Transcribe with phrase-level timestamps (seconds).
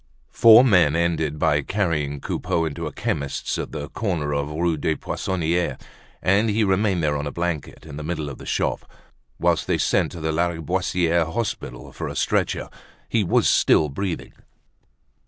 [0.31, 4.75] Four men ended by carrying Coupeau into a chemist's, at the corner of the Rue
[4.75, 5.77] des Poissonniers;
[6.23, 8.91] and he remained there on a blanket, in the middle of the shop,
[9.39, 12.67] whilst they sent to the Lariboisiere Hospital for a stretcher.
[13.09, 14.33] He was still breathing.